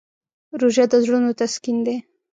روژه 0.59 0.85
د 0.91 0.93
زړونو 1.03 1.29
تسکین 1.39 1.77
دی. 1.85 1.97